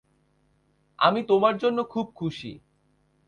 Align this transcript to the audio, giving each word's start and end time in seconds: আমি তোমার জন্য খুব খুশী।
আমি 0.99 1.21
তোমার 1.23 1.55
জন্য 1.57 1.79
খুব 1.83 2.05
খুশী। 2.15 2.51